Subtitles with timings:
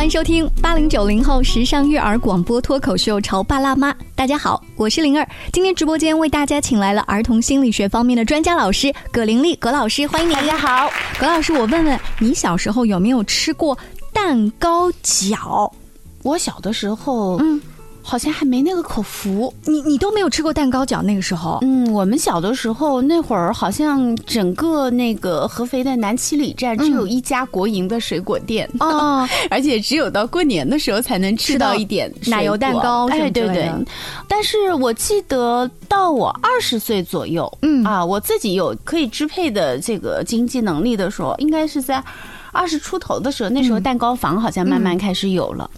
[0.00, 3.92] 欢迎收听八零九零后时尚育儿广播脱口秀《潮爸辣妈》。
[4.14, 5.28] 大家好，我是灵儿。
[5.52, 10.32] 今天直播间为大家请来了儿童心理学方面的专家老师葛玲丽葛老师，欢迎你。
[10.32, 13.76] 大家好，葛老师，我问问你小时候有没有吃过
[14.10, 15.70] 蛋糕饺？
[16.22, 17.60] 我小的时候，嗯。
[18.02, 21.58] 好像还没那个口福，你你都没有吃过蛋糕饺那个时候？
[21.62, 33.08] 嗯，我们小的时候那会儿，好像整个那个合肥的南七里站只有一家国营的水果店哦， 而且只有到过年的时候才能吃到一点奶油蛋糕。
[33.10, 33.70] 哎，对对。
[34.26, 42.02] 但是我记得到我二十岁左右，嗯啊，我自己有可以支配的这个经济能力的时候，应该是在
[42.50, 45.70] 二十出头的时候，那时候蛋糕房好像慢慢开始有了。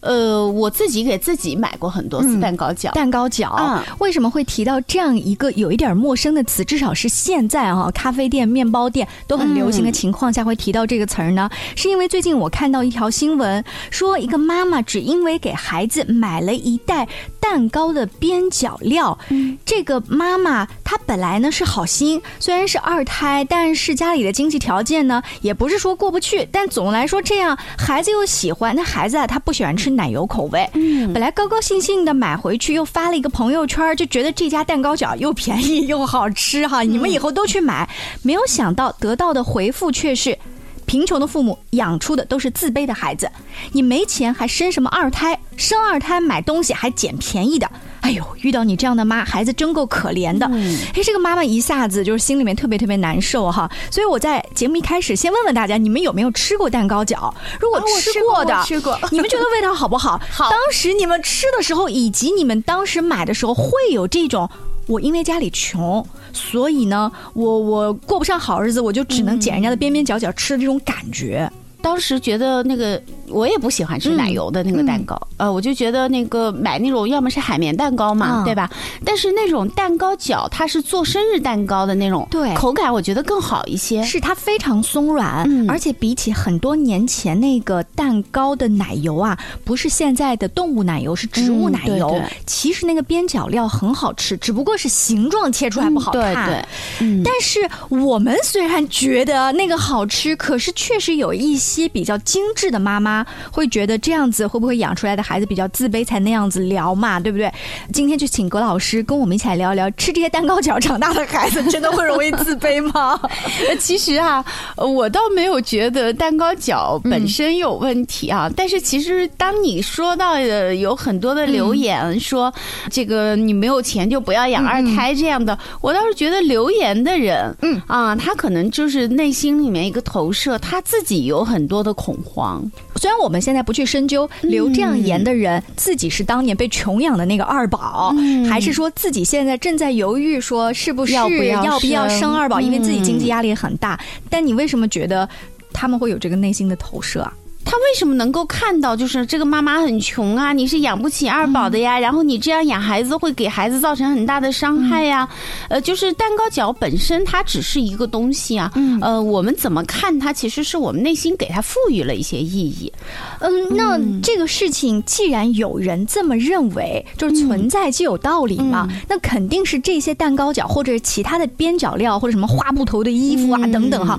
[0.00, 2.90] 呃，我自己给自己买过很多次蛋糕饺。
[2.92, 6.64] 蛋糕饺，为什么会提到这样一个有一点陌生的词？
[6.64, 11.50] 至少是现在哈，咖啡店、面包店都很流行的情况下，会提到这个词儿呢？
[11.76, 17.06] 是因为最近我看到一条新闻，说一个妈妈只因为给孩子买了一袋
[17.38, 19.18] 蛋糕的边角料，
[19.66, 29.89] 这个妈妈她本来呢是好心，虽然是二胎，但是家里的经济条件呢也不是说过不去，但总的来说这样孩子又喜欢，那孩子啊他不喜欢吃。
[29.90, 37.88] 奶油口味，嗯，本来高高兴兴的买回去，又发了一个朋友圈，就觉得这家蛋糕饺又便宜又好吃哈，你们以后都去买。
[38.22, 40.38] 没有想到得到的回复却是，
[40.86, 43.30] 贫穷的父母养出的都是自卑的孩子，
[43.72, 45.38] 你没钱还生什么二胎？
[45.56, 47.70] 生二胎买东西还捡便宜的。
[48.00, 50.46] 哎呦，遇到你这样的妈，孩子真够可怜的。
[50.46, 53.70] 哎，这个妈妈一下子就是心里面特别特别难受哈。
[53.90, 57.32] 所以我在节目一开始先问问大家，你们有没有吃过蛋糕饺？
[57.60, 60.20] 如果吃过的，吃过， 你们觉得味道好不好？
[60.30, 60.50] 好。
[60.50, 64.48] 当时你们吃的时候，以及你们当时买的时候，会有这种
[64.86, 71.50] 我因为家里穷，所以呢，我我过不上好日子，我就只能捡人家的边边角角吃的这种感觉。
[71.82, 78.70] 当时觉得那个我也不喜欢吃奶油的那个蛋糕，呃，我就觉得那个买那种要么是海绵蛋糕嘛，对吧？
[79.04, 92.20] 但是那种蛋糕角，它是做生日蛋糕的那种，对，口感我觉得更好一些，是它非常松软，而且比起很多年前那个蛋糕的奶油啊，不是现在的动物奶油，是植物奶油。
[92.46, 96.46] 其实那个边角料很好吃，只不过是形状切出来不好看。
[96.46, 96.64] 对
[96.98, 101.69] 对，但是我们虽然觉得那个好吃，可是确实有一些。
[101.70, 107.52] 些比较精致的妈妈会觉得这样子会不会养出来的孩子比较自卑才那样子聊嘛，对不对？
[107.92, 113.20] 今天就请葛老师跟我们一起来聊一聊，吃这些蛋糕角长大的孩子真的会容易自卑吗？
[113.78, 114.44] 其实啊，
[114.76, 118.50] 我倒没有觉得蛋糕角本身有问题啊。
[118.56, 122.52] 但是其实当你说到的有很多的留言说
[122.90, 131.59] 这个你没有钱就不要养二胎这样的，我倒是觉得留言的人，嗯啊，他可能就是内心里面一个投射，他自己有很。
[131.60, 132.64] 很多的恐慌，
[132.96, 138.14] 虽然我们现在不去深究留这样言的人自己是当年被穷养的那个二宝，
[138.48, 144.00] 还是说自己现在正在犹豫说是不是要不要生二宝，因为自己经济压力很大。
[144.30, 145.28] 但你为什么觉得
[145.70, 147.34] 他们会有这个内心的投射啊？
[147.70, 155.28] 他为什么能够看到，就是这个妈妈很穷啊，你是养不起二宝的呀，然后你这样养孩子会给孩子造成很大的伤害呀？
[155.68, 162.92] 呃，就是蛋糕角本身它只是一个东西啊，呃，我们怎么看它，其实是我们内心给它赋予了一些意义。
[163.38, 174.18] 嗯，那这个事情既然有人这么认为，就是存在就有道理嘛，那肯定是这些蛋糕角或者其他的边角料或者什么花布头的衣服啊等等哈，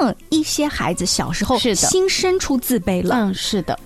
[0.00, 2.80] 让一些孩子小时候心生出自。
[2.86, 3.78] 嗯，是的。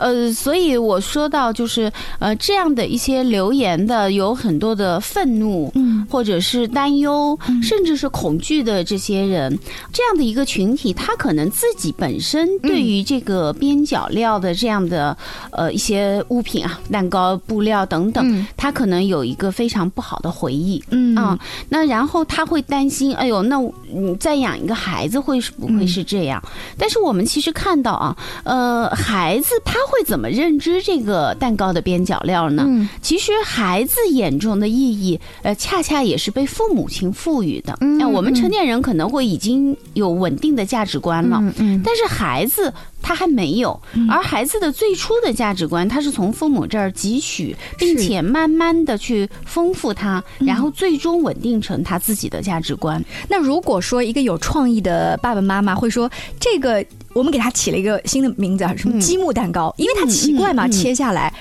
[0.00, 9.56] 呃，所以我说到就是呃这样的一些留言的有很多的愤怒，嗯，或者是担忧，甚至是恐惧的这些人，
[9.92, 15.16] 这样的一个群体，他可能自己本身对于这个边角料的这样的
[15.52, 21.14] 呃一些物品啊，蛋糕、布料等等，他可能有一个非常不好的回忆，嗯。
[21.16, 21.38] 啊，
[21.68, 23.58] 那然后他会担心，哎呦，那
[23.92, 26.42] 你再养一个孩子会不会是这样？
[26.78, 29.50] 但是我们其实看到啊，呃，孩子。
[29.62, 32.88] 他会怎么认知这个蛋糕的边角料呢？
[33.02, 37.76] 其实孩子眼中的意义，呃，恰恰也是被父母亲赋予的。
[37.98, 42.72] 那我们成年人可能会已经有稳定的价值观了，嗯但是孩子。
[43.02, 53.02] 他还没有，而孩子的最初的价值观，他是从父母这儿汲取，并且慢慢的去丰富他，然后最终稳定成他自己的价值观。
[53.26, 59.74] 那如果说一个有创意的爸爸妈妈会说，这个我们给它起了一个新的名字，什么积木蛋糕？
[59.76, 61.32] 因为它奇怪嘛，切下来，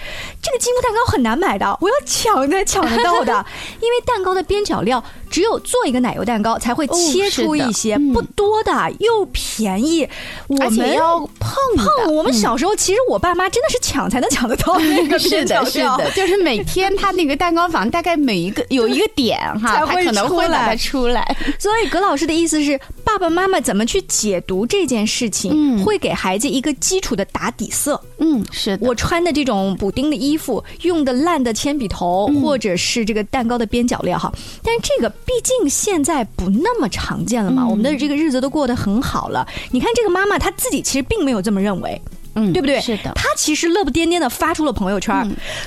[0.42, 3.46] 这个积木蛋糕很难买的，我要抢才抢得到的。
[3.82, 10.08] 因为蛋糕的边角料只有做一个奶油蛋糕才会切出一些，不多的，又便宜。
[10.48, 12.16] 我们要碰碰。
[12.16, 21.36] 我们小时候其实我爸妈真的是抢才能抢得到 那个边角料，就是每天他那个蛋糕房大概每一个有一个点哈， 才会把它出来。
[21.60, 25.84] 所以葛老师的意思是，爸爸妈妈怎么去解读这件事情？
[25.84, 28.02] 会给孩子一个基础的打底色。
[28.18, 34.32] 嗯，是我穿的这种补丁的衣服，用的烂的铅笔头，或者是这个蛋糕的边角料哈。
[34.64, 39.48] 但是这个毕竟现在不那么常见了嘛，我们的这个日子都过得很好了。
[39.70, 42.02] 你看这个妈妈，她自己其实并没有这么认为，
[42.34, 42.82] 嗯，对不对？
[42.82, 45.16] 是的，她其实乐不颠颠的发出了朋友圈，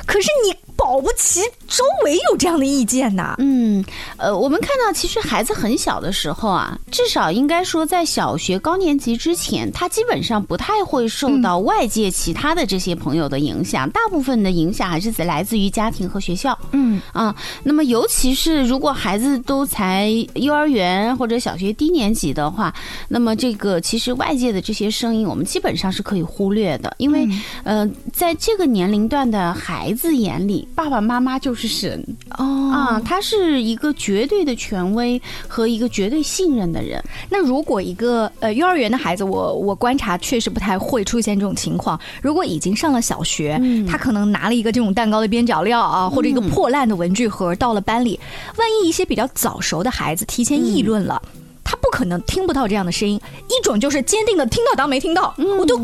[0.04, 0.52] 可是你。
[0.76, 3.36] 保不齐周围有这样的意见呐。
[3.38, 3.84] 嗯，
[4.16, 16.58] 呃，我们看到其实孩子很小的时候啊，至少应该说在小学高年级之前，他基本上不太会受到外界其他的这些朋友的影响，大部分的影响还是在来自于家庭和学校。
[16.72, 22.74] 嗯啊，那么尤其是如果孩子都才幼儿园或者小学低年级的话，
[23.08, 27.28] 那么这个其实外界的这些声音，我们基本上是可以忽略的，因为
[27.62, 30.61] 呃，在这个年龄段的孩子眼里。
[30.74, 32.04] 爸爸妈妈就是神
[32.38, 37.02] 哦啊，他是一个绝对的权威和一个绝对信任的人。
[37.28, 41.98] 那如果一个呃幼儿园的孩子，我我观察确实不太会出现这种情况。
[42.22, 48.18] 如果已经上了小学，他可能拿了一个这种蛋糕的边角料啊，或者一个破烂的文具盒到了班里，
[48.56, 51.20] 万一一些比较早熟的孩子提前议论了，
[51.62, 53.20] 他不可能听不到这样的声音。
[53.48, 55.78] 一种就是坚定的听到当没听到，我都。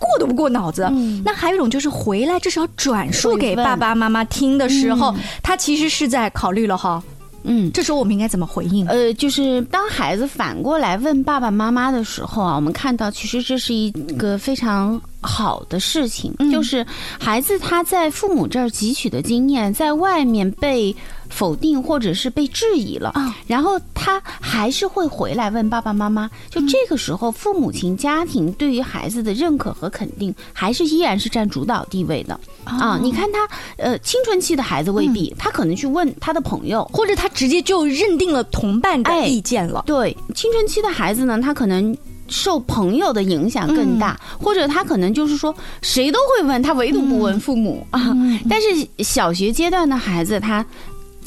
[0.00, 0.90] 过都不过脑子，
[1.24, 7.02] 那还有一种就是回来至少转述给爸爸妈妈听的时候，他其实是在考虑了哈。
[7.42, 8.86] 嗯，这时候我们应该怎么回应？
[8.88, 16.84] 呃，就是当孩子反过来问爸爸妈妈的时候啊，我们看到其实这是一个非常好的事情，就是
[17.18, 20.94] 孩子他在父母这儿汲取的经验，在外面被。
[21.30, 23.14] 否定或者是被质疑了，
[23.46, 26.28] 然后他还是会回来问爸爸妈妈。
[26.50, 32.98] 就这个时候，父母亲家庭对于孩子的认可和肯定，还是依然是占主导地位的啊！
[33.02, 33.48] 你看他，
[33.78, 39.82] 呃，青春期的孩子未必，他可能去问他的朋友，或者他直接就认定了同伴的意见了。
[39.86, 41.96] 对，青春期的孩子呢，他可能
[42.28, 48.14] 受朋友的影响更大，或者他可能就是说谁都会问他，唯独不问父母啊。
[48.48, 48.68] 但是
[49.02, 50.64] 小学阶段的孩子，他。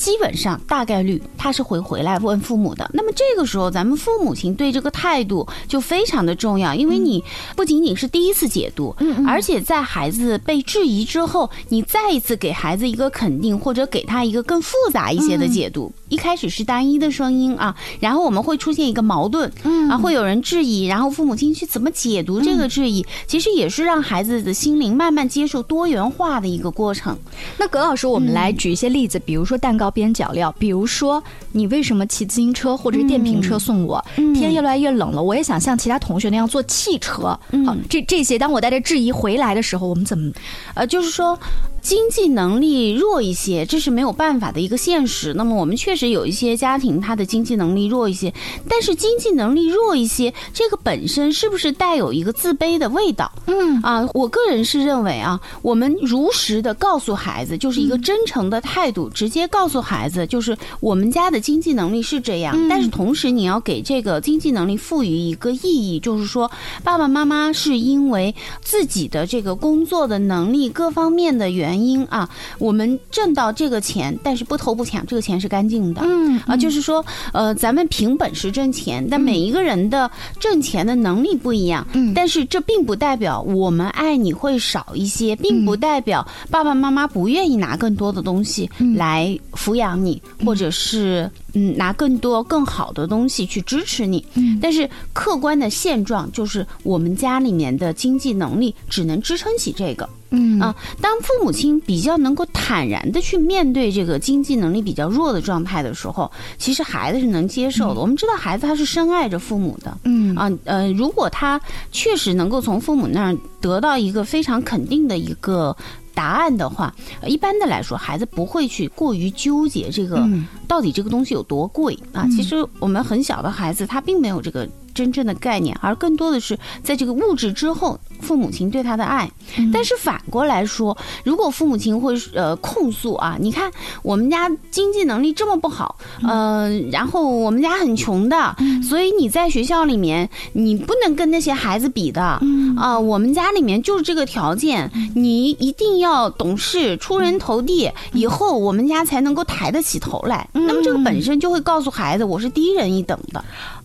[0.04, 2.92] 基本上大概率他是会回来问父母的。
[2.94, 7.24] 那么这个时候，咱们父母亲对这个态度就非常的重要，因为你
[7.56, 8.94] 不仅仅是第一次解读，
[9.26, 15.90] 而且在孩子被质疑之后，你再一次给孩子一个肯定，或者给他一个更复杂一些的解读。
[16.10, 19.50] 一开始是单一的声音啊，然后我们会出现一个矛盾，
[19.90, 27.18] 啊，会有人质疑，然后父母亲去怎么解读这个质疑，其实也是让孩子的心灵慢慢接受多元化的一个过程。
[27.58, 29.93] 那葛老师，我们来举一些例子，比如说蛋糕。
[29.94, 34.04] 边角料，比如说你为什么骑自行车或者是电瓶车送我？
[34.34, 37.38] 天越来越冷了，我也想像其他同学那样坐汽车。
[37.66, 40.32] 好，这这些，当我带着质疑回来的时候，我们怎么？
[40.74, 41.38] 呃，就是说。
[41.84, 45.34] 经济能力弱一些，这是没有办法的一个现实。
[45.34, 48.34] 那么我们确实有一些家庭，他的经济能力弱一些，
[48.70, 53.30] 但是经济能力弱一些，这个本身是不是带有一个自卑的味道？
[53.48, 62.58] 嗯啊，我个人是认为啊，我们如实的告诉孩子，就是一个真诚的态度，直接告诉孩子，就是我们家的经济能力是这样。
[62.70, 66.50] 但是同时，你要给这个经济能力赋予一个意义，就是说
[66.82, 71.73] 爸爸妈妈是因为自己的这个工作的能力各方面的原。
[71.74, 76.02] 原因啊，我们挣到这个钱，但是不偷不抢，这个钱是干净的。
[76.04, 77.04] 嗯啊，就是说，
[77.34, 81.86] 呃，咱们凭本事挣钱，但每一个人的挣钱的能力不一样。
[81.94, 94.26] 嗯，但是这并不代表我们爱你会少一些，并不代表爸爸妈妈不愿意拿更多的东西来抚养你，或者是嗯拿更多更好的东西去支持你。
[94.36, 100.08] 嗯，但是客观的现状就是我们家里面的经济能力只能支撑起这个。
[100.36, 108.02] 嗯啊，当父母亲比较能够坦然的去面对这个经济能力比较弱的状态的时候，其实孩子是能接受的。
[108.02, 115.76] 我们知道孩子他是深爱着父母的，嗯啊呃，如果他确实能够从父母那儿得到一个非常肯定的一个
[116.14, 116.94] 答案的话，
[117.26, 120.28] 一般的来说，孩子不会去过于纠结这个
[120.68, 122.28] 到底这个东西有多贵啊。
[122.36, 124.68] 其实我们很小的孩子他并没有这个。
[124.94, 129.30] 真正的概念，而更多的是在这个物质之后，父母亲对他的爱。
[129.72, 133.72] 但是反过来说，如果父母亲会呃控诉啊，你看
[134.02, 135.98] 我们家经济能力这么不好，
[136.28, 138.56] 嗯，然后我们家很穷的，
[138.88, 142.40] 所以你在学校里面你不能跟那些孩子比的，
[142.78, 150.48] 啊，我们家里面就是这个条件，你一定要懂事、出人头地，以后我们家才能够抬得起头来。
[150.54, 153.44] 那么这个本身就会告诉孩子，我是低人一等的。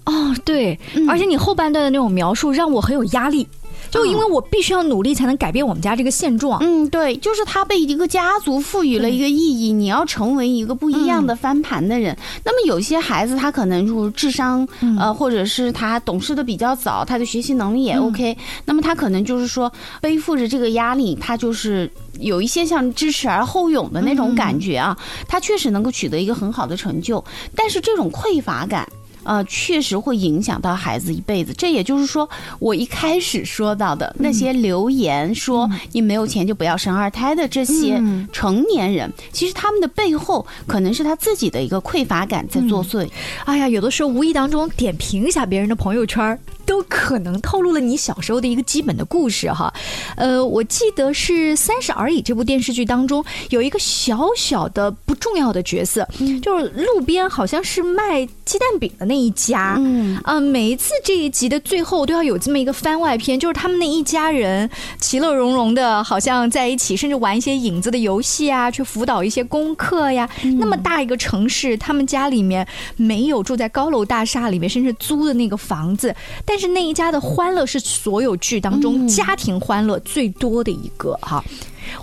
[0.09, 3.47] 哦，对，而且你后半段的那种描述让我很有压力。
[3.91, 6.59] 就因为我必须要努力才能改变我们家这个现状。
[6.61, 12.15] 嗯，对，就是他被一个家族赋予了一个意义，你要成为一个不一样的翻盘的人。
[12.45, 14.67] 那么有些孩子他可能就是智商
[14.99, 18.37] 呃，或者是他懂事的比较早，他的学习能力也 OK。
[18.67, 19.73] 那么他可能就是说
[20.03, 24.95] 背负着这个压力，他就是有一些像知耻而后勇的那种感觉啊。
[25.27, 27.25] 他确实能够取得一个很好的成就，
[27.57, 28.87] 但是这种匮乏感。
[29.29, 31.53] 呃，确实会影响到孩子一辈子。
[31.53, 32.27] 这也就是说，
[32.59, 43.07] 我一开始说到的那些留言说你没有钱就不要生二胎的这些成年人，其实他们的背后可能是他自己的一个匮乏感在作祟。
[43.45, 46.39] 哎呀，有的时候无意当中点评一下别人的朋友圈。
[46.69, 49.73] 都可能透露了你小时候的一个基本的故事哈，
[50.17, 56.07] 呃，我记得是《三十而已》这部电视剧当中有一个小小的不重要的角色，
[56.43, 60.21] 就是路边好像是卖鸡蛋饼的那一家，嗯。
[60.25, 64.69] 啊，每一次这一集的最后都要有这么一个番外篇，就是他们那一家人
[65.01, 70.29] 其乐融融的，好像在一起，甚至玩一些影子的游戏啊，去辅导一些功课呀。
[70.59, 81.41] 那么大一个城市，他们家里面没有住在高楼大厦里面，甚至租的那个房子，但但是那一家的欢乐是所有剧当中家庭欢乐最多的一个哈。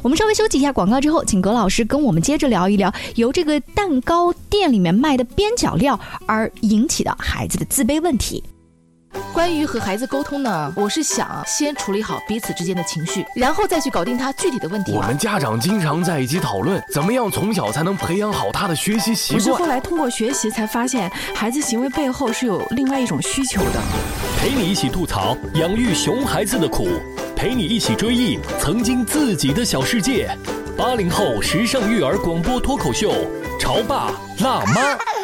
[0.02, 8.42] 我们稍微休息一下广告之后，请葛老师跟我们接着聊一聊由这个蛋糕店里面卖的边角料而引起的孩子的自卑问题。
[9.34, 14.94] 关于和孩子沟通呢，我是想先处理好彼此之间的情绪，然后再去搞定他具体的问题。
[14.94, 19.38] 我们家长经常在一起讨论，怎么样从小才能培养好他的学习习惯。
[19.38, 23.82] 我是后来通过学习才发现，孩子行为背后是有另外一种需求的。
[24.38, 26.88] 陪你一起吐槽养育熊孩子的苦，
[27.36, 30.30] 陪你一起追忆曾经自己的小世界。
[30.78, 33.12] 八零后时尚育儿广播脱口秀，
[33.60, 35.15] 潮爸辣妈。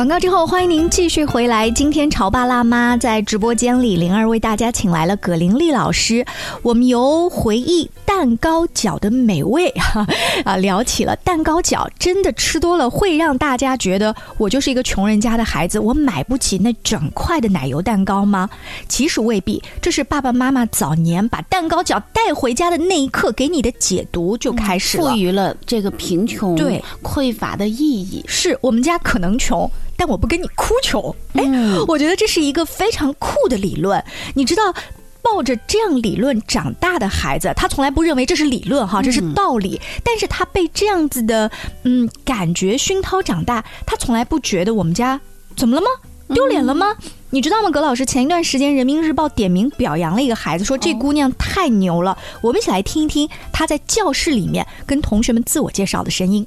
[0.00, 1.70] 广告之后，欢迎您继续回来。
[1.70, 6.24] 今天潮爸辣妈在直播间里，灵儿为大家请来了葛玲丽老师。
[6.62, 10.06] 我们由回忆蛋糕饺的美味哈
[10.46, 18.48] 啊，聊起了蛋糕饺，真的吃多了会让大家觉得我就是一个穷人家的孩子，我买不起那整块的奶油蛋糕吗？
[18.88, 28.24] 其实未必，这是爸爸妈妈早年把蛋糕饺带回家的那一刻给你的解读就开始了，赋予了这个贫穷对匮乏的意义。
[28.26, 29.70] 是我们家可能穷。
[30.00, 31.44] 但我不跟你哭穷，哎，
[31.86, 34.02] 我觉得这是一个非常酷的理论。
[34.32, 34.72] 你知道，
[35.20, 39.78] 抱着这样理论长大的孩子，他从来不认为这是理论哈，这是道理。
[40.02, 41.50] 但是他被这样子的
[41.84, 45.20] 嗯感觉熏陶长大，他从来不觉得我们家
[45.54, 45.88] 怎么了吗？
[46.34, 46.96] 丢脸了吗？
[47.28, 47.68] 你知道吗？
[47.68, 52.16] 葛老师前一段时间《人民日报》点名表扬了一个孩子，说这姑娘太牛了。
[52.40, 56.46] 我们一起来听一听她在教室里面跟同学们自我介绍的声音。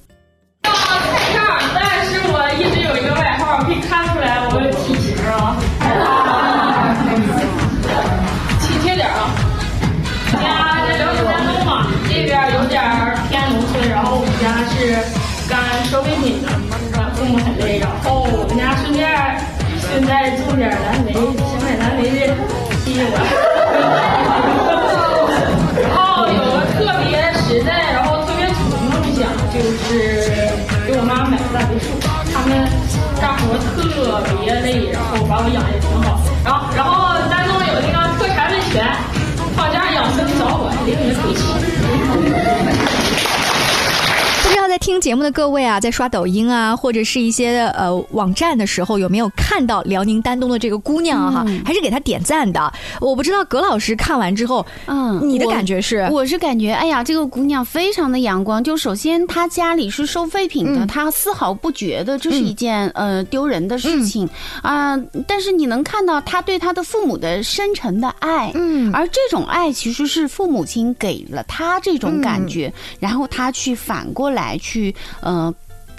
[0.64, 1.83] 看
[20.24, 21.03] 再重点来
[44.94, 51.44] 听节目的各位啊，在刷抖音啊，或者是一些呃网站的时候，有没有看到辽宁丹东的这个姑娘哈？
[51.66, 52.72] 还是给她点赞的？
[53.02, 56.08] 我不知道葛老师看完之后，嗯，你的感觉是？
[56.12, 58.64] 我是感觉，哎呀，这个姑娘非常的阳光。
[58.64, 64.30] 就首先她家里是收废品的，她丝毫不觉得这是一件呃丢人的事情
[64.62, 64.96] 啊。
[65.28, 74.56] 但是你能看到她对她的父母的深沉的爱，嗯，而这种爱其实是父母亲给了她这种感觉，然后她去反过来。
[74.62, 74.83] 去
[75.22, 75.54] 呃，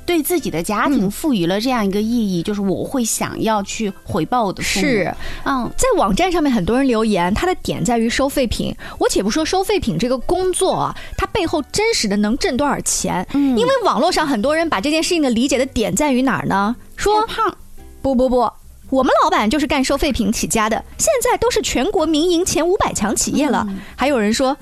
[0.05, 4.87] 对自己的家庭赋予了这样一个意义，就是我会想要去回报我的父母。
[4.87, 5.15] 是，
[5.45, 8.75] 嗯，在网站上面很多人留言，他的点在于收废品。
[8.99, 13.27] 我且不说收废品这个工作啊，它背后真实的能挣多少钱？
[13.33, 16.77] 嗯，因为网络上很多人把这件事情的理解的点在于哪儿呢？
[16.97, 17.57] 说胖，
[18.03, 18.51] 不不不，
[18.91, 23.67] 我们老板就是干收废品起家的，现在都是全国民营前五百强企业了。
[23.97, 24.55] 还有人说，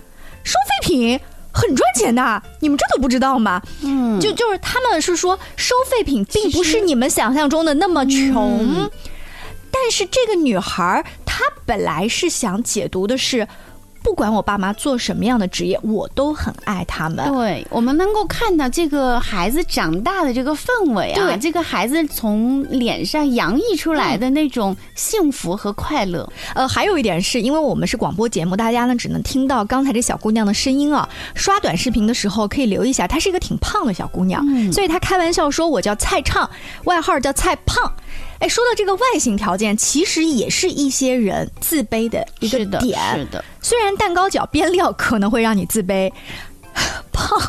[0.44, 1.18] 收废品
[1.52, 3.60] 很赚钱的，你们这都不知道吗？
[3.82, 8.90] 嗯，就就是他们是说收废品并不是你们想象中的那么穷，
[9.70, 13.46] 但是这个女孩儿她本来是想解读的是。
[14.02, 17.24] 不管我爸妈做什么样的职业，我都很爱他们。
[17.32, 26.28] 对，我们能够看到这个孩子长大的这个氛围啊，对这个孩子从脸上洋溢出来的那种幸福和快乐。
[26.54, 31.08] 呃，还有一点是因为我们是广播节目，大家呢只能听到刚才这小姑娘的声音啊。
[31.34, 36.48] 刷短视频的时候可以留意一下，她是一个挺胖的小姑娘，所以她开玩笑说我叫蔡畅，
[36.84, 37.92] 外号叫蔡胖。
[38.42, 42.98] 哎，说到这个外形条件，其实也是一些人自卑的一个是的，点。
[43.14, 46.12] 是的，虽然蛋糕脚边料可能会让你自卑，
[47.12, 47.40] 胖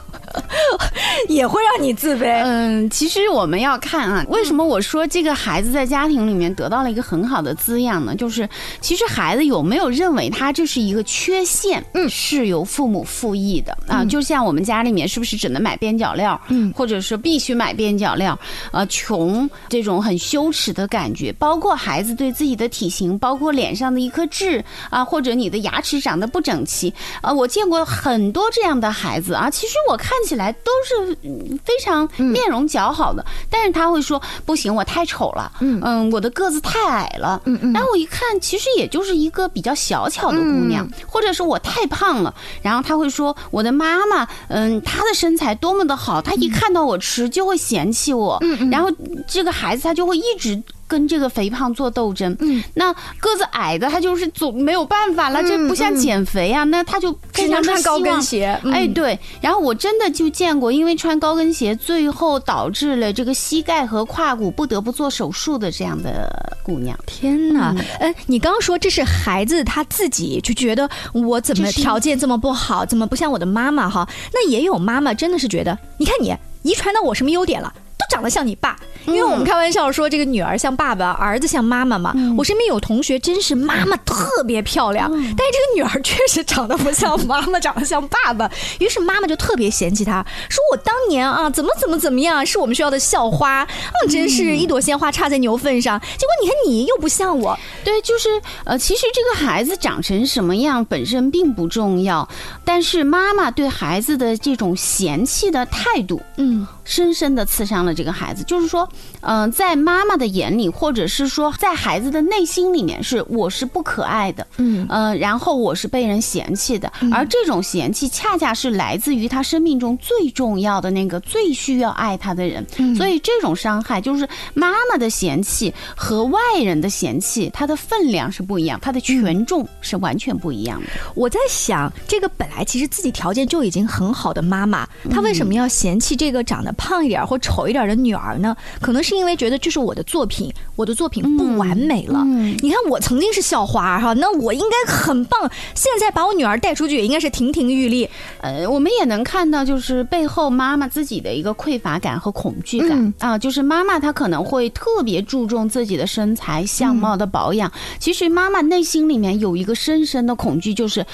[1.28, 2.42] 也会让你自卑。
[2.44, 8.16] 嗯，其实我们要看啊，为什么我说这个孩子在家庭里面得到了一个很好的滋养呢？
[8.16, 8.48] 就是
[8.82, 14.04] 其实孩子有没有认为他这是一个缺陷，嗯，是由父母赋予的啊。
[14.04, 18.38] 就像我们家里面是不是只能买边角料，嗯，或者是必须买边角料，
[18.72, 29.50] 呃，穷这种很羞耻的感觉，包括孩子对自己的体型，包括脸上的一颗痣啊，或者你的牙齿长得不整齐，啊，我见过很多这样的孩子啊。
[29.54, 36.12] 其实我看起来都是嗯非常面容姣好的，但是他会说不行，我太丑了，嗯。
[36.12, 48.90] 我的个子太矮了，嗯嗯，然后我一看，其实也就是一个比较小巧的姑娘，或者是我太胖了，然后他会说我的妈妈，嗯，她的身材多么的好，她一看到我吃就会嫌弃我，嗯嗯，然后
[49.28, 50.62] 这个孩子他就会一直。
[50.94, 58.56] 跟这个肥胖做斗争，嗯，那个子矮的他就是总没有办法了，这不像减肥啊，那他就非常的穿高跟鞋。
[58.64, 66.30] 嗯哎，对，然后我真的就见过，因为穿高跟鞋，最后导致了这个膝盖和胯骨不得不做手术的这样的
[66.64, 66.96] 姑娘。
[67.08, 67.76] 天哪！
[68.00, 74.08] 哎，你刚刚说这是孩子他自己就觉得我怎么条件这么不好，怎么不像我的妈妈哈？
[74.32, 76.32] 那也有妈妈真的是觉得，你看你
[76.62, 77.74] 遗传到我什么优点了？
[77.96, 82.14] 都长得像你爸，因为我们开玩笑说这个女儿像爸爸，儿子像妈妈嘛。
[82.38, 88.50] 我身边有同学真是妈妈特别漂亮，但是这个女儿确实长得不像 妈妈，长得像爸爸。
[88.80, 93.68] 于是妈妈就特别嫌弃她，说我当年啊怎么怎么怎么样，是我们学校的校花，啊
[94.10, 96.00] 真是一朵鲜花插在牛粪上。
[96.00, 98.30] 结果你看你又不像我，对，就是
[98.64, 102.28] 呃，其实这个孩子长成什么样本身并不重要，
[102.64, 108.44] 但是妈妈对孩子的这种嫌弃的态度，嗯，深深的刺伤了这个孩子。
[108.44, 108.88] 就是说，
[109.22, 130.88] 嗯、在妈妈的眼里，或者是说在孩子的内心里面，是我是不可爱的，嗯呃，然后我是被人嫌弃的，而这种嫌弃恰恰是来自于他生命中最重要的那个最需要爱他的人，所以这种伤害就是妈妈的嫌弃和外人的嫌弃，它的分量是不一样，它的权重是完全不一样的。
[131.16, 138.56] 我在想，这个本来其实自己条件就已经很好的妈妈，她为什么要嫌弃这个长得胖一点或丑一点的女儿呢？
[138.84, 142.24] 可能是因为觉得这是我的作品，我的作品不完美了。
[142.62, 145.50] 你看，我曾经是校花哈，那我应该很棒。
[145.74, 148.08] 现在把我女儿带出去，也应该是亭亭玉立。
[148.42, 157.72] 呃，我们也能看到，就是背后妈妈自己的一个匮乏感和恐惧感、嗯啊，就是妈妈她可能会特别注重自己的身材相貌的保养。
[157.98, 161.06] 其实妈妈内心里面有一个深深的恐惧，就是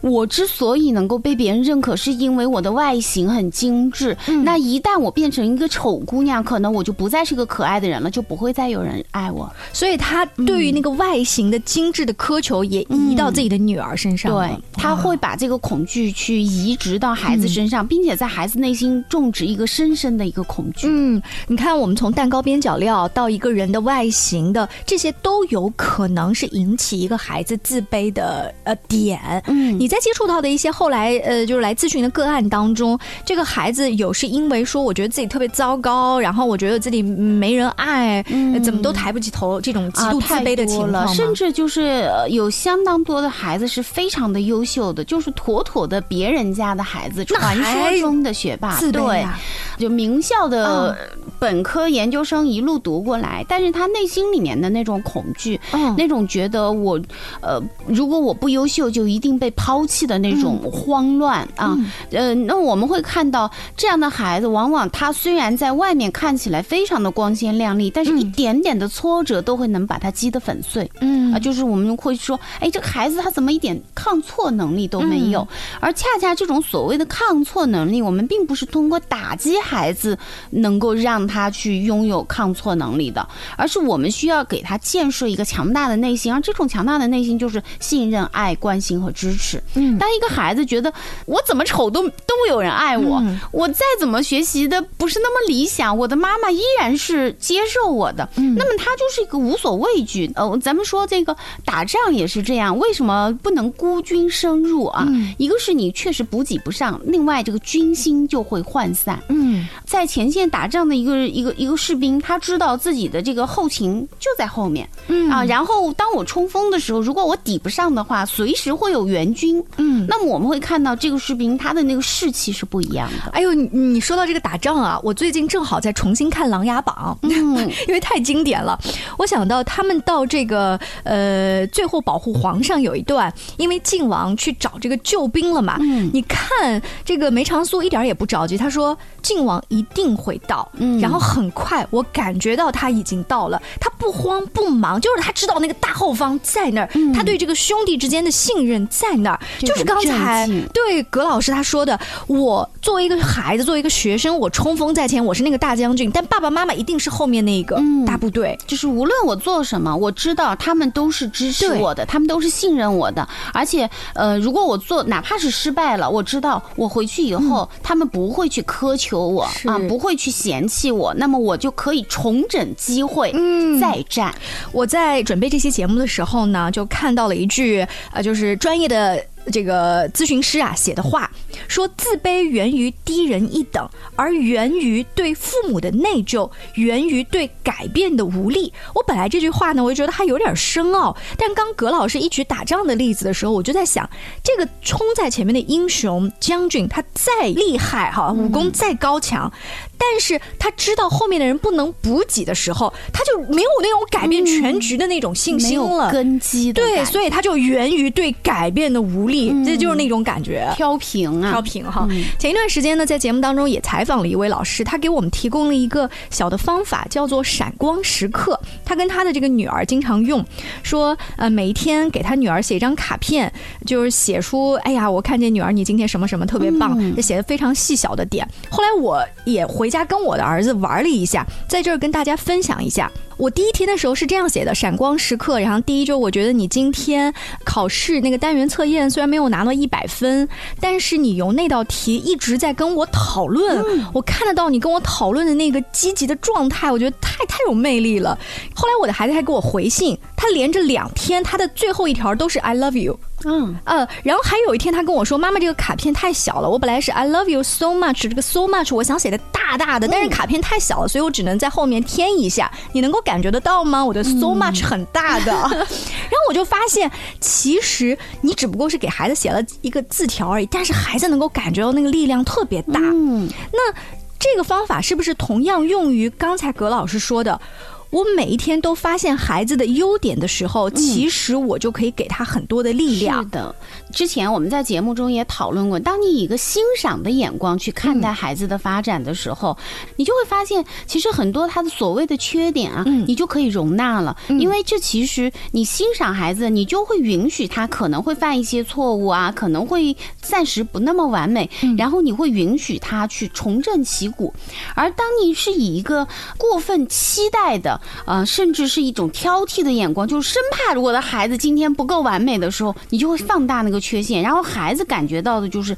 [0.00, 4.16] 我之所以能够被别人认可，是因为我的外形很精致。
[4.44, 9.50] 那一旦我变成一个丑姑娘，可能我就不再是个可爱的人了，就不会再有人爱我。
[9.72, 14.48] 所以他对于那个外形的精致的苛求也移到自己的女儿身上了。
[14.48, 20.86] 对，他会把这个恐惧去移植到孩子身上，并且在孩子内心种植一个深深的一个恐惧。
[20.88, 29.18] 嗯，你看，我们从蛋糕边角料到一个人的外形的，这些都有可能是引起一个孩子自卑的呃点。
[29.46, 49.38] 嗯你在接触到的一些后来呃，就是来咨询的个案当中，这个孩子有是因为说我觉得自己特别糟糕，然后我觉得自己没人爱，呃怎么都抬不起头，这种极度自卑的情况甚至就是呃有相当多的孩子是非常的优秀的，就是妥妥的别人家的孩子，传说中的学霸，对啊，
[49.78, 50.96] 就名校的
[51.38, 55.94] 本科、研究生一路读过来，但是他内心里面的那种恐惧，嗯。
[55.96, 57.00] 那种觉得我，
[57.40, 61.76] 呃，如果我不优秀，就一定被抛弃的那种慌乱啊，
[62.12, 70.90] 呃，那我们会看到这样的孩子，往往他虽然在外面看起来非常的光鲜亮丽，但是一点点的挫折都会能把它击得粉碎。
[71.00, 75.46] 嗯啊，就是我们会说，哎，这个孩子他怎么一点抗挫能力都没有？
[75.80, 80.18] 而恰恰这种所谓的抗挫能力，我们并不是通过打击孩子
[80.50, 89.62] 能够让他去拥有抗挫能力的，而是我们需要给他建设一个强大的内心，而这种强大的内心就是信任、爱、关心和支持。
[89.74, 90.92] 嗯当一个孩子觉得
[91.26, 100.30] 我怎么丑都都有人爱我，嗯我再怎么学习的不是那么理想，我的妈妈依然是接受我的，嗯那么他就是一个无所畏惧。
[100.34, 105.04] 呃，咱们说这个打仗也是这样，为什么不能孤军深入啊？
[105.08, 109.22] 嗯一个是你确实补给不上，另外这个军心就会涣散。
[109.28, 119.62] 嗯在前线打仗的一个一个一个士兵，他知道自己的这个后勤就在后面，嗯啊，然后当我冲锋的时候，如果我抵不上的话，随时会有援军。
[119.76, 120.06] 嗯。
[120.08, 123.30] 那么我们会看到这个士兵他的那个士气是不一样的。
[123.32, 127.68] 哎呦，你你说到这个打仗啊，我最近正好在重新看《琅琊榜》，嗯。
[127.86, 128.78] 因为太经典了。
[129.18, 135.76] 我想到他们到这个呃最后保护皇上有一段，因为靖王去找这个救兵了嘛。
[135.80, 136.10] 嗯。
[136.12, 140.98] 你看这个梅长苏一点也不着急，他说靖王一定会到，嗯。
[141.00, 158.58] 然后很快我感觉到他已经到了，他不慌不忙，就是他知道那个大后方在那儿，他对这个兄弟之间的信任在那儿，就是刚才对葛老师他说的，我作为一个孩子，作为一个学生，我冲锋在前，我是那个大将军，但爸爸妈妈一定是后面那个嗯大部队。
[158.66, 163.26] 就是无论我做什么，我知道他们都是支持我的，他们都是信任我的。
[163.52, 174.34] 而且，呃，如果我做哪怕是失败了，我知道我回去以后，他们不会去苛求我啊，不会去嫌弃我，那么我就可以重整机会，嗯再战。
[174.72, 179.22] 我在准备这期节目的时候呢，就看到了一句呃，就是专业的。
[179.50, 181.30] 这个咨询师啊写的话
[181.66, 188.72] 说，自卑源于低人一等，而源于对父母的内疚，源于对改变的无力。
[188.94, 194.08] 我本来这句话呢，我就觉得它有点深奥，但刚葛老师一举打仗的例子的时候，我就在想，
[194.42, 199.50] 这个冲在前面的英雄将军，他再厉害哈，武功再高强，
[199.96, 206.10] 但是他知道后面的人不能补给的时候，他就没有那种改变全局的那种信心了。
[206.10, 210.68] 根基的对，所以他就源于对改变的无力，这就是那种感觉。
[210.76, 212.06] 飘萍啊，挑平哈。
[212.38, 218.58] 前一段时间呢，在节目当中也采访了一位老师，他给我们提供了一个小的方法，叫做闪光时刻。
[218.84, 220.44] 他跟他的这个女儿经常用，
[220.82, 223.52] 说呃每一天给他女儿写一张卡片，
[223.86, 228.46] 就是写出哎呀，我看见女儿你今天什么什么特别棒，就写的非常细小的点。
[228.70, 233.10] 后来我也回家跟我的儿子玩了一下，在这儿跟大家分享一下。
[233.38, 235.60] 我第一天的时候是这样写的：闪光时刻。
[235.60, 237.32] 然后第一就是我觉得你今天
[237.64, 240.46] 考试那个单元测验虽然没有拿到一百分，
[240.80, 248.36] 但是你由那道题一直在跟我讨论，我看得到你跟我讨论的那个积极的状态，我觉得太太有魅力了。
[248.74, 253.18] 后来我的孩子还给我回信，他连着两天，他的最后一条都是 I love you。
[253.44, 262.70] 嗯，呃，然后还有一天他跟我说：“妈妈，这个卡片太小了，我本来是 I love you so much，这个 so much 我想写的大大的，但是卡片太小了，所以我只能在后面添一下。
[262.92, 264.04] 你能够感觉得到吗？
[264.04, 265.52] 我的 so much 很大的。
[265.52, 272.98] 然后我就发现，其实你只不过是给孩子写了一个字条而已，但是孩子能够感觉到那个力量特别大。
[273.00, 273.92] 嗯，那
[274.38, 277.60] 这个方法是不是同样用于刚才葛老师说的？
[278.10, 283.50] 我每一天都发现孩子的优点的时候，其实我就可以给他很多的力量是。
[283.50, 283.74] 的，
[284.18, 289.78] 之前我们在节目中也讨论过，当你以一个欣赏的眼光去看待孩子的发展的时候，
[290.16, 293.24] 你就会发现，其实很多他的所谓的缺点啊，嗯。
[293.28, 304.52] 你就可以容纳了，因为这其实你欣赏孩子，你就会允许他可能会犯一些错误啊，可能会暂时不那么完美，然后你会允许他去重振旗鼓。
[304.96, 306.26] 而当你是以一个
[306.56, 315.94] 过分期待的，呃，甚至是一种挑剔的眼光，就是生怕如果的孩子今天不够完美的时候，你就会放大那个缺陷，然后孩子感觉到的就是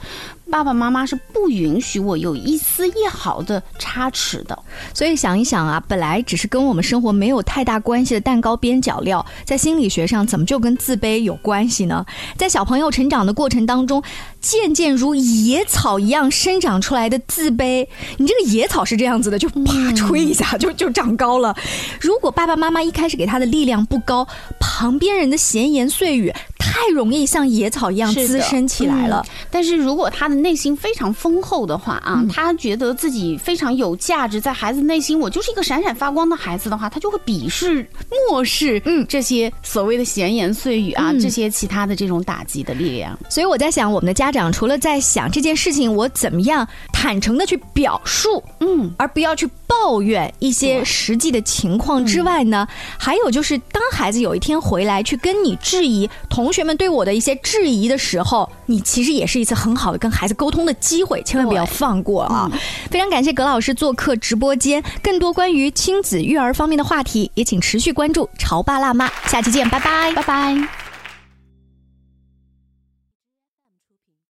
[0.51, 4.59] 爸爸妈妈是不允许我有一丝一毫的差池的。
[4.93, 12.05] 所以想一想啊，本来只是跟我们生活没有太大关系的蛋糕边角料，在心理学上怎么就跟自卑有关系呢？
[12.37, 14.03] 在小朋友成长的过程当中，
[14.41, 17.87] 渐渐如野草一样生长出来的自卑，
[18.19, 21.55] 你这个野草是这样子的，就啪吹一下就 就长高了。
[22.01, 24.27] 如果爸爸妈妈一开始给他的力量不高，
[24.59, 29.25] 旁边人的闲言碎语太容易像野草一样滋生起来了。
[29.27, 37.87] 嗯但是如果他的内心非常丰厚的话啊，他觉得自己非常有价值，在孩子内心我就是一个闪闪发光的孩子的话，他就会鄙视、
[38.29, 39.07] 漠视嗯。
[39.09, 41.21] 这些所谓的闲言碎语啊，嗯。
[41.21, 43.19] 这些其他的这种打击的力量。
[43.29, 46.67] 所以我在想，我们的家长除了在想这件事情我怎么样
[47.01, 62.51] 坦诚的去表述，嗯，而不要去抱怨一些实际的情况之外呢，还有就是，当孩子有一天回来去跟你质疑同学们对我的一些质疑的时候，你其实也是一次很好的跟孩子沟通的机会，千万不要放过啊！
[62.91, 70.90] 非常感谢葛老师做客直播间，更多关于亲子育儿方面的话题，也请持续关注潮爸辣妈，下期见，拜拜，拜拜。